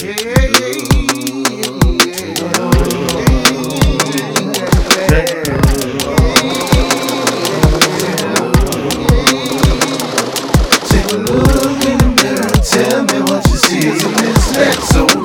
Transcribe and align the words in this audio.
Take 0.00 0.16
a 0.16 0.32
look, 11.18 11.84
in 11.84 11.98
the 11.98 12.08
mirror, 12.16 12.56
tell 12.64 13.04
me 13.04 13.20
what 13.28 13.44
you 13.46 13.56
see 13.56 13.88
is 13.88 14.02
a 14.02 14.08
misled 14.08 14.78
soldier 14.84 15.19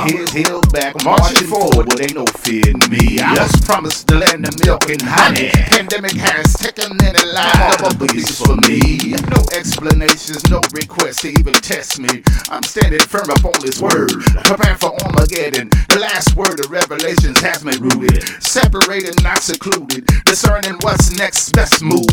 head's 0.00 0.32
held 0.32 0.72
back, 0.72 0.94
marching 1.04 1.46
forward 1.48 1.86
with 1.86 2.00
ain't 2.00 2.14
no 2.14 2.26
fear 2.26 2.62
in 2.66 2.78
me. 2.90 3.20
I 3.20 3.34
just 3.34 3.64
promised 3.64 4.06
the 4.06 4.16
land 4.16 4.46
of 4.48 4.54
milk 4.64 4.88
and 4.88 5.02
honey. 5.02 5.50
Pandemic 5.70 6.12
has 6.16 6.52
taken 6.54 6.96
any 7.04 7.24
line 7.32 7.84
of 7.84 7.92
abuse 7.92 8.40
for 8.40 8.56
me. 8.68 9.14
No 9.30 9.42
explanations, 9.52 10.48
no 10.50 10.60
requests 10.72 11.22
to 11.22 11.28
even 11.28 11.54
test 11.54 11.98
me. 11.98 12.22
I'm 12.48 12.62
standing 12.62 13.00
firm 13.00 13.28
upon 13.30 13.54
this 13.60 13.80
word, 13.80 14.10
preparing 14.44 14.78
for 14.78 14.92
Armageddon. 15.04 15.68
The 15.88 15.98
last 16.00 16.34
word 16.36 16.60
of 16.60 16.70
Revelations 16.70 17.40
has 17.40 17.64
me 17.64 17.76
rooted, 17.78 18.22
separated, 18.42 19.22
not 19.22 19.38
secluded, 19.42 20.06
discerning 20.24 20.76
what's 20.82 21.10
next 21.16 21.52
best 21.52 21.82
move. 21.82 22.06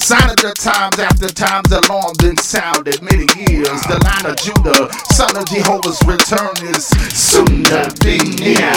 Sign 0.00 0.30
of 0.30 0.36
the 0.40 0.52
times 0.56 0.98
after 0.98 1.28
times, 1.28 1.70
alarm 1.70 2.16
been 2.18 2.36
sounded 2.36 3.02
many 3.04 3.28
years. 3.36 3.78
The 3.84 4.00
line 4.00 4.26
of 4.26 4.34
Judah, 4.40 4.88
son 5.12 5.36
of 5.36 5.44
Jehovah's 5.46 6.00
return 6.08 6.56
is 6.72 6.88
soon 7.12 7.62
to 7.68 7.84
be 8.00 8.16
near. 8.40 8.72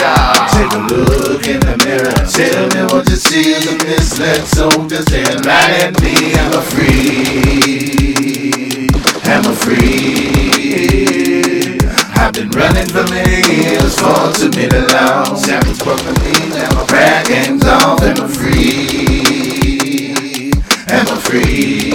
Take 0.52 0.70
a 0.76 0.84
look 0.84 1.48
in 1.48 1.64
the 1.64 1.80
mirror, 1.80 2.12
tell 2.28 2.68
me 2.76 2.84
what 2.92 3.08
you 3.08 3.16
see 3.16 3.56
is 3.56 3.66
a 3.66 3.74
misled 3.88 4.44
soldier 4.46 5.00
staring 5.02 5.42
right 5.48 5.88
at 5.88 5.96
me. 6.04 6.36
I'm 6.36 6.52
a 6.54 6.62
free? 6.62 8.04
I'm 9.24 9.48
a 9.48 9.54
free? 9.56 10.84
I've 12.20 12.36
been 12.36 12.50
running 12.52 12.86
for 12.92 13.02
many 13.10 13.42
years, 13.64 13.98
far 13.98 14.30
too 14.36 14.50
many 14.52 14.70
long. 14.92 15.40
Shackles 15.42 15.82
broken 15.82 16.14
me, 16.20 16.52
now 16.52 16.68
my 16.76 16.84
prayer 16.86 17.24
game's 17.24 17.64
off. 17.64 18.02
Am 18.02 18.22
I 18.22 18.28
free? 18.28 18.93
Am 21.34 21.42
free? 21.42 21.90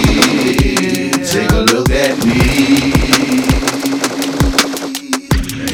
Take 1.24 1.50
a 1.50 1.60
look 1.60 1.88
at 1.88 2.18
me. 2.26 2.92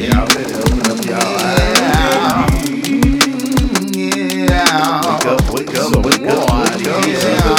Y'all 0.06 0.26
better 0.28 0.60
open 0.60 0.86
up 0.86 1.04
y'all 1.04 1.36
eyes. 1.42 1.78
Yeah. 3.96 5.00
Wake 5.02 5.26
up, 5.26 5.42
wake 5.50 5.74
up, 5.74 5.90
wake 6.04 6.26
up, 6.28 6.46
wake 6.62 6.86
up. 6.86 7.50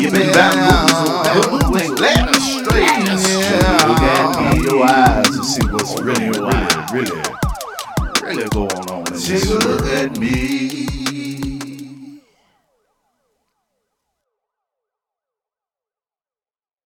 You've 0.00 0.12
been 0.12 0.30
bamboozled, 0.32 1.26
hoodwinked, 1.26 1.98
led 1.98 2.28
astray. 2.28 2.86
Look 3.88 4.02
at 4.02 4.54
me, 4.54 4.62
your 4.62 4.84
eyes 4.84 5.30
to 5.30 5.42
see 5.42 5.66
what's 5.66 6.00
really, 6.00 6.28
really, 6.28 6.54
really, 6.92 7.22
really 8.22 8.48
going 8.50 8.88
on. 8.88 8.98
in 8.98 9.12
this 9.12 9.50
world. 9.50 9.62
Take 9.62 9.64
a 9.64 9.68
look 9.68 9.86
at 9.86 10.18
me. 10.18 11.05